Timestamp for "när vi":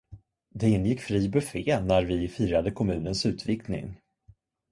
1.79-2.27